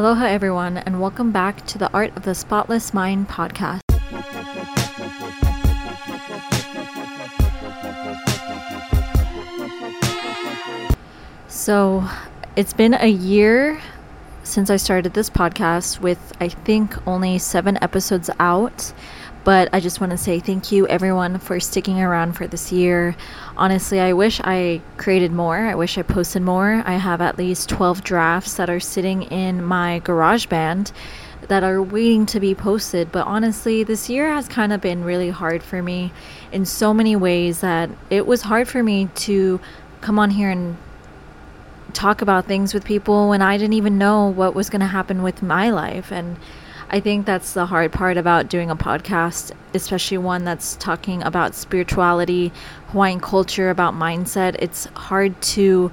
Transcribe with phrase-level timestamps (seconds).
[0.00, 3.80] Aloha, everyone, and welcome back to the Art of the Spotless Mind podcast.
[11.48, 12.08] So,
[12.56, 13.78] it's been a year
[14.42, 18.94] since I started this podcast with, I think, only seven episodes out.
[19.42, 23.16] But I just want to say thank you, everyone, for sticking around for this year.
[23.56, 25.56] Honestly, I wish I created more.
[25.56, 26.82] I wish I posted more.
[26.84, 30.92] I have at least 12 drafts that are sitting in my GarageBand
[31.48, 33.10] that are waiting to be posted.
[33.10, 36.12] But honestly, this year has kind of been really hard for me
[36.52, 39.58] in so many ways that it was hard for me to
[40.02, 40.76] come on here and
[41.92, 45.22] talk about things with people when I didn't even know what was going to happen
[45.22, 46.12] with my life.
[46.12, 46.36] And
[46.92, 51.54] I think that's the hard part about doing a podcast, especially one that's talking about
[51.54, 52.50] spirituality,
[52.88, 54.56] Hawaiian culture, about mindset.
[54.58, 55.92] It's hard to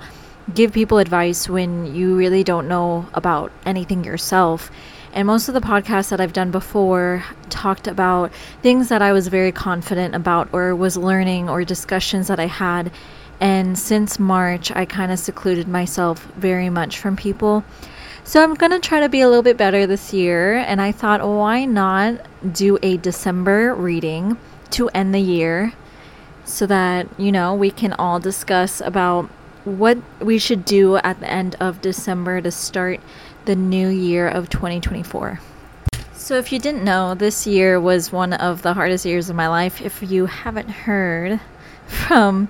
[0.55, 4.71] give people advice when you really don't know about anything yourself.
[5.13, 8.31] And most of the podcasts that I've done before talked about
[8.63, 12.91] things that I was very confident about or was learning or discussions that I had.
[13.39, 17.63] And since March, I kind of secluded myself very much from people.
[18.28, 20.58] So I'm going to try to be a little bit better this year.
[20.58, 24.36] And I thought, why not do a December reading
[24.72, 25.72] to end the year
[26.44, 29.30] so that, you know, we can all discuss about
[29.64, 33.00] what we should do at the end of December to start
[33.45, 35.39] the new year of 2024.
[36.12, 39.47] So, if you didn't know, this year was one of the hardest years of my
[39.47, 39.81] life.
[39.81, 41.39] If you haven't heard
[41.88, 42.50] from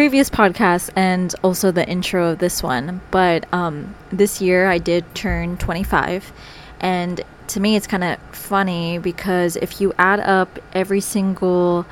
[0.00, 3.02] previous podcast and also the intro of this one.
[3.10, 6.32] But um, this year I did turn 25.
[6.80, 11.84] And to me, it's kind of funny because if you add up every single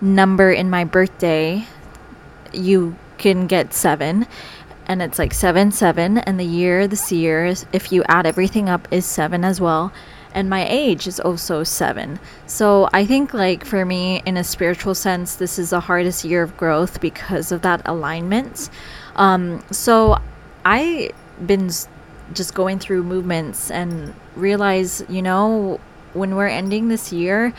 [0.00, 1.66] number in my birthday,
[2.52, 4.28] you can get seven.
[4.86, 6.18] And it's like seven, seven.
[6.18, 9.92] And the year, this year, if you add everything up, is seven as well
[10.36, 12.20] and my age is also seven.
[12.46, 16.42] So I think, like, for me, in a spiritual sense, this is the hardest year
[16.42, 18.68] of growth because of that alignment.
[19.16, 20.20] Um, so
[20.64, 21.12] I've
[21.46, 21.70] been
[22.34, 25.80] just going through movements and realize, you know,
[26.12, 27.54] when we're ending this year,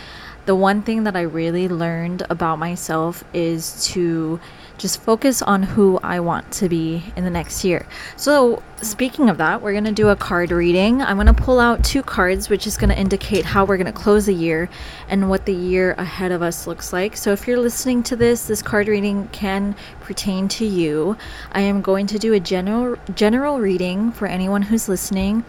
[0.45, 4.39] the one thing that I really learned about myself is to
[4.77, 7.85] just focus on who I want to be in the next year.
[8.15, 11.01] So, speaking of that, we're going to do a card reading.
[11.01, 13.87] I'm going to pull out two cards, which is going to indicate how we're going
[13.87, 14.69] to close the year
[15.09, 17.17] and what the year ahead of us looks like.
[17.17, 21.17] So, if you're listening to this, this card reading can pertain to you.
[21.51, 25.43] I am going to do a general general reading for anyone who's listening.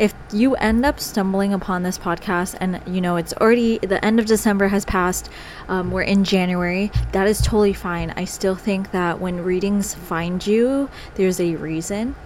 [0.00, 4.18] If you end up stumbling upon this podcast and you know it's already the end
[4.18, 5.28] of December has passed,
[5.68, 8.14] um, we're in January, that is totally fine.
[8.16, 12.16] I still think that when readings find you, there's a reason.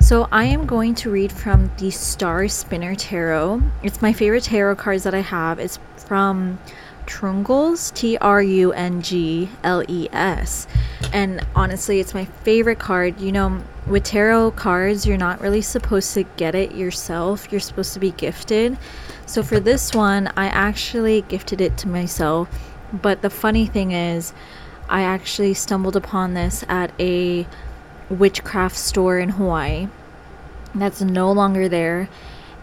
[0.00, 3.62] So I am going to read from the Star Spinner Tarot.
[3.82, 5.58] It's my favorite tarot cards that I have.
[5.58, 6.58] It's from
[7.06, 10.66] Trungles, T R U N G L E S.
[11.12, 13.20] And honestly, it's my favorite card.
[13.20, 17.94] You know, with tarot cards, you're not really supposed to get it yourself, you're supposed
[17.94, 18.78] to be gifted.
[19.26, 22.48] So for this one, I actually gifted it to myself.
[22.92, 24.32] But the funny thing is,
[24.88, 27.46] I actually stumbled upon this at a
[28.10, 29.88] witchcraft store in Hawaii
[30.74, 32.08] that's no longer there.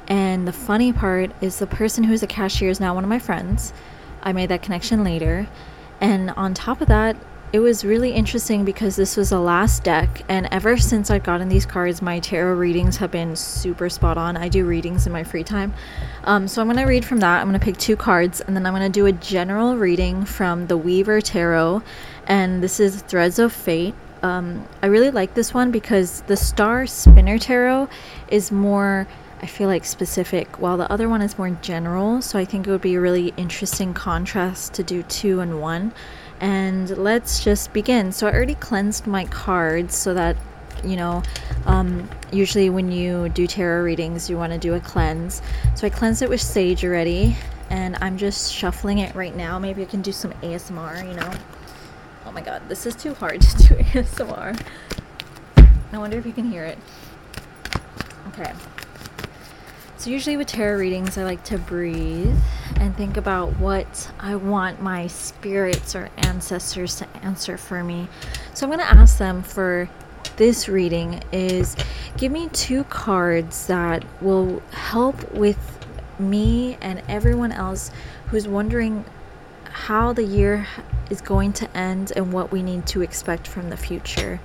[0.07, 3.19] And the funny part is the person who's a cashier is now one of my
[3.19, 3.73] friends.
[4.23, 5.47] I made that connection later.
[5.99, 7.15] And on top of that,
[7.53, 11.49] it was really interesting because this was the last deck, and ever since I've gotten
[11.49, 14.37] these cards, my tarot readings have been super spot on.
[14.37, 15.73] I do readings in my free time.
[16.23, 17.41] Um, so I'm going to read from that.
[17.41, 20.23] I'm going to pick two cards, and then I'm going to do a general reading
[20.23, 21.83] from the Weaver Tarot,
[22.25, 23.95] and this is Threads of Fate.
[24.23, 27.89] Um, I really like this one because the Star Spinner Tarot
[28.29, 29.07] is more,
[29.41, 32.21] I feel like, specific, while the other one is more general.
[32.21, 35.93] So I think it would be a really interesting contrast to do two and one.
[36.39, 38.11] And let's just begin.
[38.11, 40.37] So I already cleansed my cards so that
[40.83, 41.21] you know
[41.65, 45.39] um, usually when you do tarot readings you want to do a cleanse
[45.75, 47.37] so i cleansed it with sage already
[47.69, 51.31] and i'm just shuffling it right now maybe i can do some asmr you know
[52.31, 54.57] Oh my god, this is too hard to do ASMR.
[55.91, 56.77] I wonder if you can hear it.
[58.29, 58.53] Okay.
[60.01, 62.35] So, usually with tarot readings, I like to breathe
[62.77, 68.07] and think about what I want my spirits or ancestors to answer for me.
[68.55, 69.87] So, I'm going to ask them for
[70.37, 71.75] this reading is
[72.17, 75.59] give me two cards that will help with
[76.17, 77.91] me and everyone else
[78.29, 79.05] who's wondering
[79.65, 80.65] how the year
[81.11, 84.39] is going to end and what we need to expect from the future.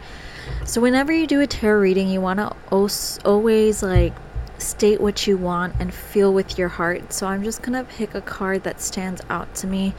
[0.67, 4.13] So whenever you do a tarot reading, you want to always like
[4.59, 7.13] state what you want and feel with your heart.
[7.13, 9.95] So I'm just gonna pick a card that stands out to me.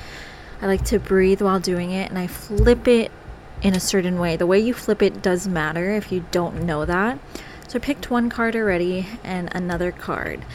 [0.62, 3.12] I like to breathe while doing it and I flip it
[3.62, 4.36] in a certain way.
[4.36, 7.20] The way you flip it does matter if you don't know that.
[7.68, 10.46] So I picked one card already and another card.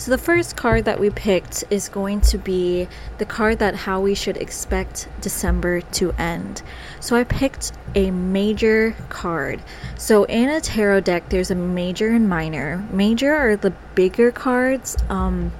[0.00, 2.88] So the first card that we picked is going to be
[3.18, 6.62] the card that how we should expect December to end.
[7.00, 9.60] So I picked a major card.
[9.98, 12.82] So in a tarot deck, there's a major and minor.
[12.90, 14.96] Major are the bigger cards.
[15.10, 15.52] Um,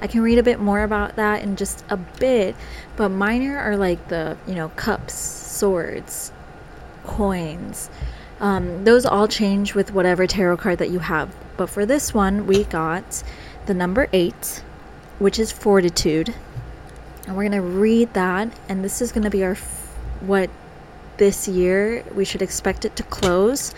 [0.00, 2.54] I can read a bit more about that in just a bit,
[2.94, 6.30] but minor are like the, you know, cups, swords,
[7.04, 7.90] coins.
[8.38, 11.34] Um, those all change with whatever tarot card that you have.
[11.56, 13.24] But for this one, we got
[13.68, 14.62] the number eight,
[15.20, 16.34] which is fortitude.
[17.26, 18.50] And we're going to read that.
[18.68, 19.54] And this is going to be our,
[20.20, 20.50] what
[21.18, 23.72] this year we should expect it to close.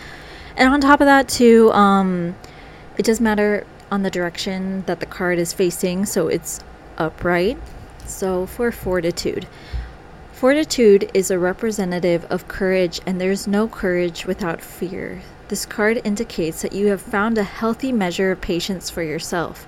[0.55, 2.35] And on top of that, too, um,
[2.97, 6.05] it does matter on the direction that the card is facing.
[6.05, 6.61] So it's
[6.97, 7.59] upright.
[8.05, 9.47] So for fortitude.
[10.33, 15.21] Fortitude is a representative of courage, and there's no courage without fear.
[15.49, 19.67] This card indicates that you have found a healthy measure of patience for yourself.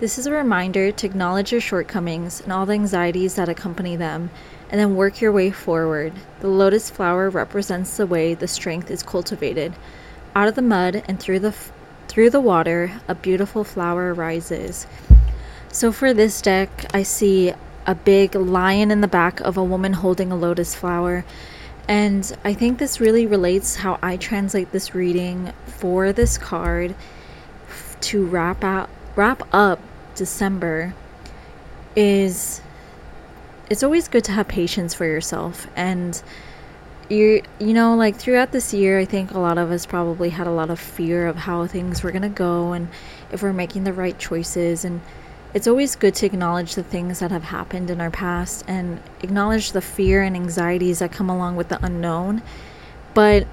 [0.00, 4.28] This is a reminder to acknowledge your shortcomings and all the anxieties that accompany them,
[4.68, 6.12] and then work your way forward.
[6.40, 9.72] The lotus flower represents the way the strength is cultivated.
[10.34, 11.54] Out of the mud and through the
[12.08, 14.88] through the water, a beautiful flower rises.
[15.70, 17.52] So for this deck, I see
[17.86, 21.24] a big lion in the back of a woman holding a lotus flower.
[21.86, 26.96] And I think this really relates how I translate this reading for this card
[28.00, 29.78] to wrap out wrap up
[30.14, 30.94] December
[31.96, 32.60] is
[33.70, 35.66] it's always good to have patience for yourself.
[35.76, 36.20] And
[37.10, 40.46] you you know like throughout this year I think a lot of us probably had
[40.46, 42.88] a lot of fear of how things were going to go and
[43.30, 44.84] if we're making the right choices.
[44.84, 45.00] And
[45.52, 49.72] it's always good to acknowledge the things that have happened in our past and acknowledge
[49.72, 52.42] the fear and anxieties that come along with the unknown.
[53.12, 53.46] But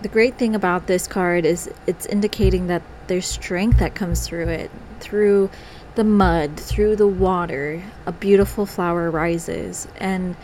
[0.00, 4.48] the great thing about this card is it's indicating that there's strength that comes through
[4.48, 4.70] it
[5.02, 5.50] through
[5.94, 9.86] the mud, through the water, a beautiful flower rises.
[9.98, 10.36] And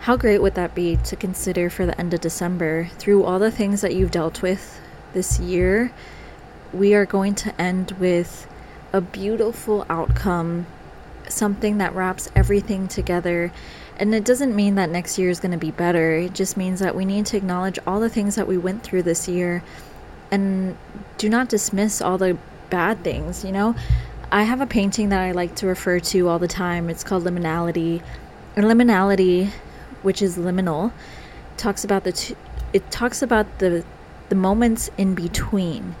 [0.00, 2.88] how great would that be to consider for the end of December?
[2.98, 4.80] Through all the things that you've dealt with
[5.12, 5.92] this year,
[6.72, 8.46] we are going to end with
[8.92, 10.66] a beautiful outcome,
[11.28, 13.52] something that wraps everything together.
[13.98, 16.16] And it doesn't mean that next year is going to be better.
[16.16, 19.02] It just means that we need to acknowledge all the things that we went through
[19.02, 19.62] this year
[20.30, 20.76] and
[21.18, 22.36] do not dismiss all the
[22.70, 23.74] bad things, you know?
[24.30, 26.90] I have a painting that I like to refer to all the time.
[26.90, 28.02] It's called Liminality.
[28.56, 29.50] And liminality,
[30.02, 30.92] which is liminal,
[31.56, 32.36] talks about the t-
[32.72, 33.84] it talks about the
[34.28, 35.94] the moments in between.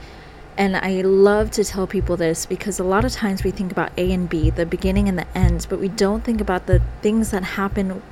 [0.58, 3.92] And I love to tell people this because a lot of times we think about
[3.98, 7.30] A and B, the beginning and the ends, but we don't think about the things
[7.30, 8.02] that happen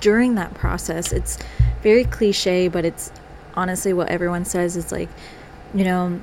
[0.00, 1.12] during that process.
[1.12, 1.38] It's
[1.82, 3.10] very cliche, but it's
[3.54, 4.76] honestly what everyone says.
[4.76, 5.08] It's like,
[5.74, 6.20] you know,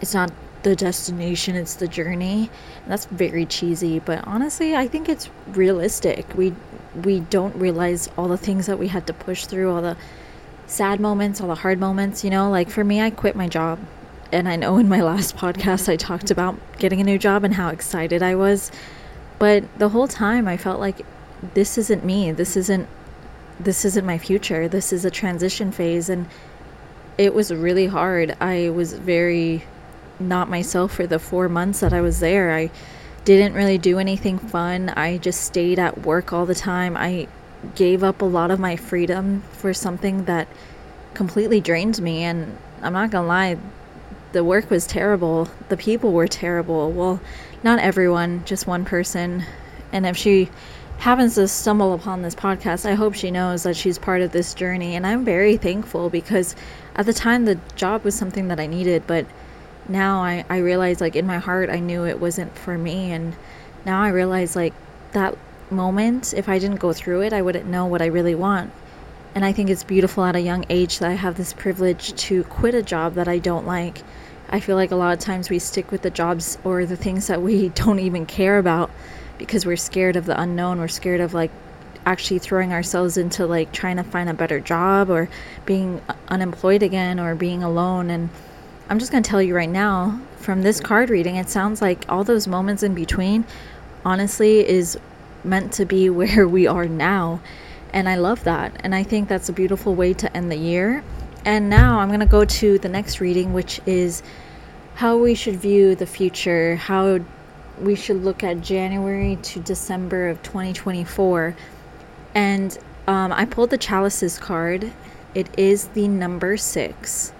[0.00, 2.50] it's not the destination, it's the journey.
[2.82, 6.26] And that's very cheesy, but honestly, I think it's realistic.
[6.34, 6.54] We
[6.94, 9.96] we don't realize all the things that we had to push through, all the
[10.66, 12.50] sad moments, all the hard moments, you know?
[12.50, 13.78] Like for me, I quit my job.
[14.30, 17.54] And I know in my last podcast I talked about getting a new job and
[17.54, 18.70] how excited I was.
[19.38, 21.06] But the whole time I felt like
[21.54, 22.32] this isn't me.
[22.32, 22.88] This isn't
[23.60, 24.68] this isn't my future.
[24.68, 26.26] This is a transition phase and
[27.16, 28.36] it was really hard.
[28.40, 29.64] I was very
[30.20, 32.54] not myself for the four months that I was there.
[32.54, 32.70] I
[33.24, 34.88] didn't really do anything fun.
[34.90, 36.96] I just stayed at work all the time.
[36.96, 37.28] I
[37.74, 40.48] gave up a lot of my freedom for something that
[41.14, 42.22] completely drained me.
[42.22, 43.58] And I'm not gonna lie,
[44.32, 45.48] the work was terrible.
[45.68, 46.90] The people were terrible.
[46.92, 47.20] Well,
[47.62, 49.44] not everyone, just one person.
[49.92, 50.48] And if she
[50.98, 54.54] happens to stumble upon this podcast, I hope she knows that she's part of this
[54.54, 54.96] journey.
[54.96, 56.56] And I'm very thankful because
[56.94, 59.26] at the time the job was something that I needed, but
[59.88, 63.34] now I, I realize like in my heart I knew it wasn't for me and
[63.84, 64.74] now I realize like
[65.12, 65.36] that
[65.70, 68.72] moment if I didn't go through it I wouldn't know what I really want.
[69.34, 72.44] And I think it's beautiful at a young age that I have this privilege to
[72.44, 74.02] quit a job that I don't like.
[74.50, 77.26] I feel like a lot of times we stick with the jobs or the things
[77.26, 78.90] that we don't even care about
[79.36, 80.80] because we're scared of the unknown.
[80.80, 81.50] We're scared of like
[82.06, 85.28] actually throwing ourselves into like trying to find a better job or
[85.66, 88.30] being unemployed again or being alone and
[88.90, 92.06] I'm just going to tell you right now from this card reading, it sounds like
[92.08, 93.44] all those moments in between,
[94.02, 94.98] honestly, is
[95.44, 97.40] meant to be where we are now.
[97.92, 98.80] And I love that.
[98.82, 101.04] And I think that's a beautiful way to end the year.
[101.44, 104.22] And now I'm going to go to the next reading, which is
[104.94, 107.20] how we should view the future, how
[107.78, 111.54] we should look at January to December of 2024.
[112.34, 114.92] And um, I pulled the chalices card.
[115.34, 117.32] It is the number six.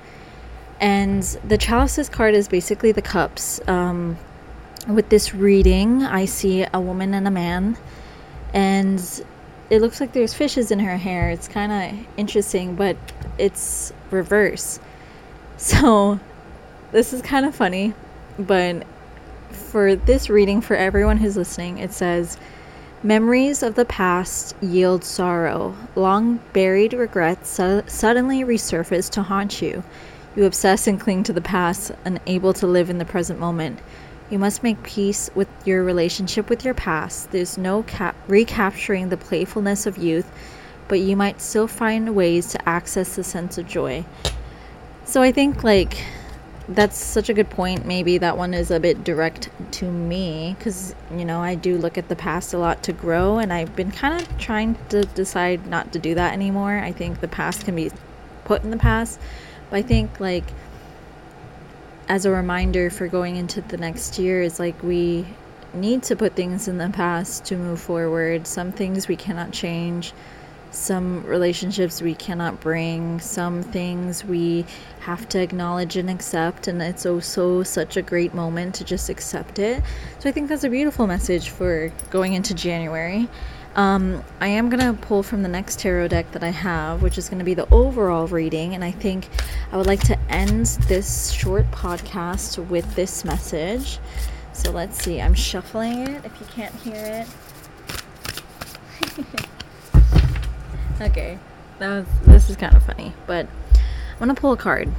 [0.81, 3.61] And the chalices card is basically the cups.
[3.69, 4.17] Um,
[4.87, 7.77] with this reading, I see a woman and a man,
[8.55, 9.01] and
[9.71, 11.31] it looks like there's fishes in her hair.
[11.31, 12.97] It's kind of interesting, but
[13.39, 14.81] it's reverse.
[15.61, 16.21] So,
[16.93, 17.93] this is kind of funny,
[18.39, 18.87] but
[19.51, 22.39] for this reading, for everyone who's listening, it says,
[23.03, 25.75] Memories of the past yield sorrow.
[25.95, 29.85] Long buried regrets su- suddenly resurface to haunt you.
[30.37, 33.81] You obsess and cling to the past, unable to live in the present moment.
[34.31, 37.31] You must make peace with your relationship with your past.
[37.31, 40.31] There's no cap- recapturing the playfulness of youth,
[40.87, 44.05] but you might still find ways to access the sense of joy.
[45.05, 45.97] So I think, like,
[46.69, 47.87] that's such a good point.
[47.87, 51.97] Maybe that one is a bit direct to me because, you know, I do look
[51.97, 55.67] at the past a lot to grow, and I've been kind of trying to decide
[55.67, 56.79] not to do that anymore.
[56.79, 57.91] I think the past can be
[58.45, 59.19] put in the past,
[59.71, 60.45] but I think, like,
[62.09, 65.27] as a reminder for going into the next year is like we
[65.75, 68.47] need to put things in the past to move forward.
[68.47, 70.15] Some things we cannot change,
[70.71, 74.65] some relationships we cannot bring, some things we
[75.01, 76.67] have to acknowledge and accept.
[76.67, 79.83] And it's also such a great moment to just accept it.
[80.19, 83.29] So I think that's a beautiful message for going into January.
[83.79, 87.17] Um, I am going to pull from the next tarot deck that I have, which
[87.17, 88.75] is going to be the overall reading.
[88.75, 89.29] And I think
[89.71, 94.01] I would like to end this short podcast with this message.
[94.53, 95.21] So let's see.
[95.21, 97.29] I'm shuffling it if you can't hear it.
[101.01, 101.39] okay.
[101.79, 104.91] That was, this is kind of funny, but I'm going to pull a card.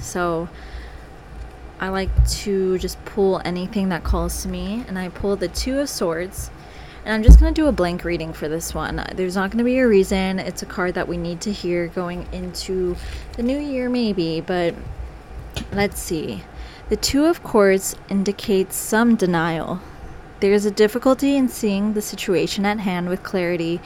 [0.00, 0.48] So
[1.78, 5.78] I like to just pull anything that calls to me, and I pull the Two
[5.78, 6.50] of Swords
[7.04, 9.04] and I'm just going to do a blank reading for this one.
[9.14, 10.38] There's not going to be a reason.
[10.38, 12.96] It's a card that we need to hear going into
[13.36, 14.74] the new year, maybe, but
[15.72, 16.44] let's see.
[16.88, 19.80] The Two of Swords indicates some denial.
[20.40, 23.80] There's a difficulty in seeing the situation at hand with clarity,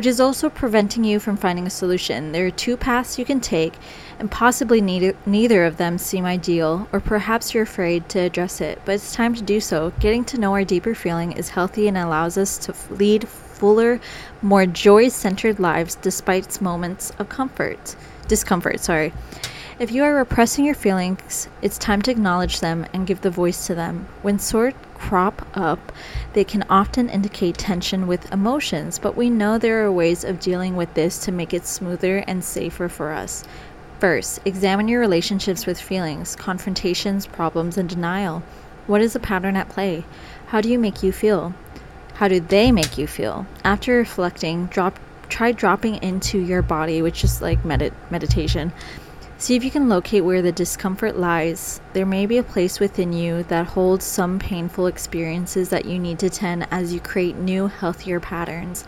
[0.00, 2.32] which is also preventing you from finding a solution.
[2.32, 3.74] There are two paths you can take,
[4.18, 8.80] and possibly neither, neither of them seem ideal, or perhaps you're afraid to address it,
[8.86, 9.92] but it's time to do so.
[10.00, 14.00] Getting to know our deeper feeling is healthy and allows us to lead fuller,
[14.40, 17.94] more joy centered lives despite moments of comfort.
[18.26, 19.12] Discomfort, sorry.
[19.80, 23.66] If you are repressing your feelings, it's time to acknowledge them and give the voice
[23.66, 24.06] to them.
[24.20, 25.90] When sort crop up,
[26.34, 30.76] they can often indicate tension with emotions, but we know there are ways of dealing
[30.76, 33.42] with this to make it smoother and safer for us.
[34.00, 38.42] First, examine your relationships with feelings, confrontations, problems, and denial.
[38.86, 40.04] What is the pattern at play?
[40.48, 41.54] How do you make you feel?
[42.16, 43.46] How do they make you feel?
[43.64, 44.98] After reflecting, drop
[45.30, 48.72] try dropping into your body, which is like medit- meditation.
[49.40, 51.80] See if you can locate where the discomfort lies.
[51.94, 56.18] There may be a place within you that holds some painful experiences that you need
[56.18, 58.84] to tend as you create new, healthier patterns.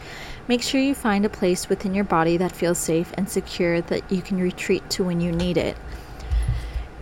[0.48, 4.12] Make sure you find a place within your body that feels safe and secure that
[4.12, 5.74] you can retreat to when you need it.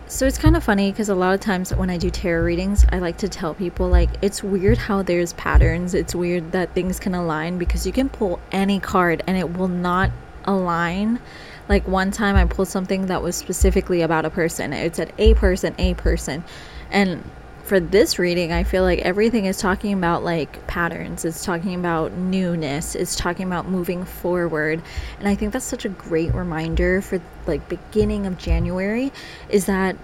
[0.07, 2.85] So it's kind of funny because a lot of times when I do tarot readings,
[2.89, 5.93] I like to tell people like it's weird how there's patterns.
[5.93, 9.67] It's weird that things can align because you can pull any card and it will
[9.67, 10.09] not
[10.45, 11.19] align
[11.71, 14.73] like one time I pulled something that was specifically about a person.
[14.73, 16.43] It said a person, a person.
[16.91, 17.23] And
[17.63, 21.23] for this reading, I feel like everything is talking about like patterns.
[21.23, 22.93] It's talking about newness.
[22.93, 24.81] It's talking about moving forward.
[25.17, 29.13] And I think that's such a great reminder for like beginning of January
[29.47, 29.95] is that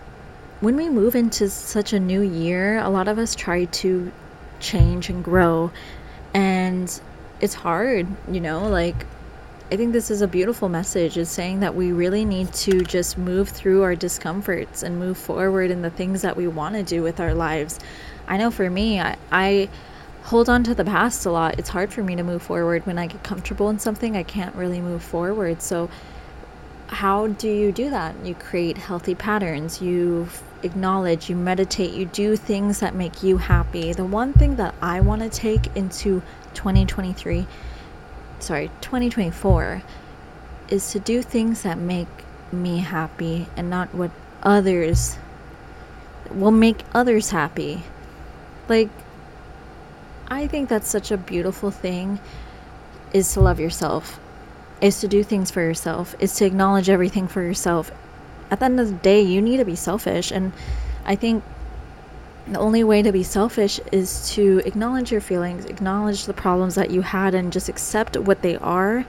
[0.62, 4.10] when we move into such a new year, a lot of us try to
[4.62, 5.70] change and grow.
[6.34, 6.98] And
[7.42, 9.06] it's hard, you know, like
[9.70, 13.18] I think this is a beautiful message is saying that we really need to just
[13.18, 17.04] move through our discomforts and move forward in the things that we want to do
[17.04, 17.78] with our lives.
[18.30, 19.68] I know for me, I, I
[20.24, 21.60] hold on to the past a lot.
[21.60, 24.16] It's hard for me to move forward when I get comfortable in something.
[24.16, 25.62] I can't really move forward.
[25.62, 25.90] So
[26.88, 28.16] how do you do that?
[28.26, 29.82] You create healthy patterns.
[29.82, 30.30] You
[30.64, 33.92] acknowledge, you meditate, you do things that make you happy.
[33.92, 36.22] The one thing that I want to take into
[36.54, 37.46] 2023
[38.39, 39.82] sorry, 2024
[40.70, 42.08] is to do things that make
[42.51, 44.12] me happy and not what
[44.44, 45.17] others
[46.32, 47.84] will make others happy.
[48.67, 48.89] Like,
[50.27, 52.20] I think that's such a beautiful thing
[53.13, 54.20] is to love yourself,
[54.82, 57.91] is to do things for yourself, is to acknowledge everything for yourself.
[58.51, 60.32] At the end of the day, you need to be selfish.
[60.32, 60.51] And
[61.06, 61.44] I think
[62.50, 66.92] the only way to be selfish is to acknowledge your feelings, acknowledge the problems that
[66.92, 69.06] you had, and just accept what they are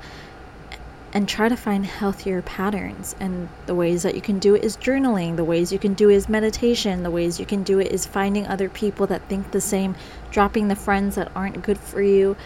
[1.12, 3.14] and try to find healthier patterns.
[3.18, 6.10] And the ways that you can do it is journaling, the ways you can do
[6.10, 9.50] it is meditation, the ways you can do it is finding other people that think
[9.50, 9.94] the same,
[10.30, 12.36] dropping the friends that aren't good for you.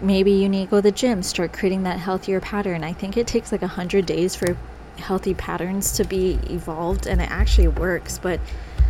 [0.00, 2.84] Maybe you need to go to the gym, start creating that healthier pattern.
[2.84, 4.56] I think it takes like a hundred days for
[4.98, 8.18] healthy patterns to be evolved, and it actually works.
[8.18, 8.40] But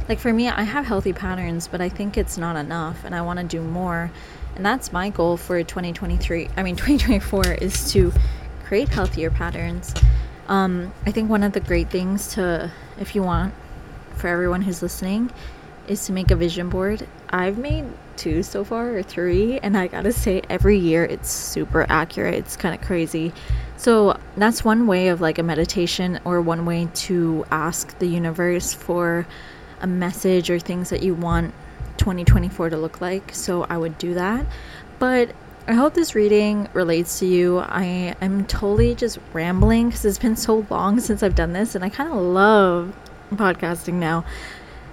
[0.08, 3.22] like for me, I have healthy patterns, but I think it's not enough, and I
[3.22, 4.10] want to do more.
[4.56, 6.48] And that's my goal for 2023.
[6.56, 8.12] I mean, 2024 is to
[8.64, 9.94] create healthier patterns.
[10.48, 13.54] Um, I think one of the great things to, if you want,
[14.16, 15.30] for everyone who's listening,
[15.86, 17.06] is to make a vision board.
[17.30, 17.84] I've made
[18.18, 22.34] two so far or three, and I gotta say, every year it's super accurate.
[22.34, 23.32] It's kind of crazy.
[23.78, 28.74] So that's one way of like a meditation, or one way to ask the universe
[28.74, 29.26] for
[29.80, 31.54] a message or things that you want
[31.98, 33.34] 2024 to look like.
[33.34, 34.44] So I would do that.
[34.98, 35.32] But
[35.68, 37.58] I hope this reading relates to you.
[37.58, 41.84] I am totally just rambling because it's been so long since I've done this, and
[41.84, 42.96] I kind of love
[43.32, 44.24] podcasting now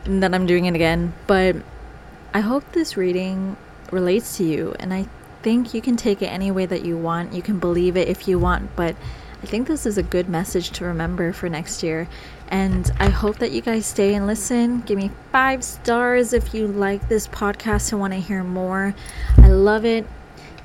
[0.05, 1.13] and that I'm doing it again.
[1.27, 1.55] But
[2.35, 3.55] I hope this reading
[3.93, 5.07] relates to you, and I
[5.41, 7.31] think you can take it any way that you want.
[7.31, 8.93] You can believe it if you want, but
[9.41, 12.09] I think this is a good message to remember for next year.
[12.49, 14.81] And I hope that you guys stay and listen.
[14.81, 18.93] Give me five stars if you like this podcast and want to hear more.
[19.37, 20.05] I love it.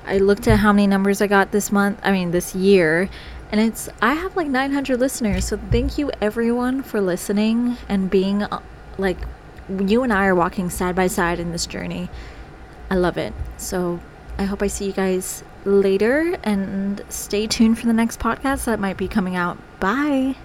[0.04, 3.08] I looked at how many numbers I got this month, I mean, this year,
[3.52, 5.44] and it's, I have like 900 listeners.
[5.44, 8.60] So thank you everyone for listening and being uh,
[8.98, 9.18] like,
[9.86, 12.08] you and I are walking side by side in this journey.
[12.90, 13.32] I love it.
[13.56, 14.00] So
[14.38, 18.80] I hope I see you guys later and stay tuned for the next podcast that
[18.80, 19.58] might be coming out.
[19.78, 20.36] Bye.